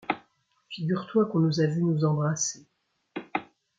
[0.71, 2.65] Figure-toi qu'on nous a vus nous embrasser.